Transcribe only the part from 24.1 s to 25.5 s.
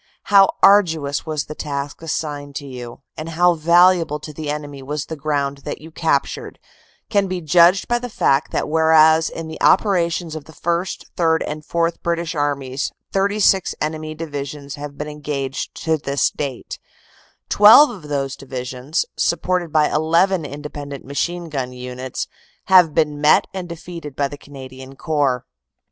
by the Canadian Corps.